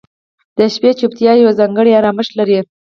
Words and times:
•د 0.57 0.59
شپې 0.73 0.91
چوپتیا 0.99 1.31
یو 1.35 1.51
ځانګړی 1.59 1.97
آرامښت 1.99 2.33
لري. 2.39 2.59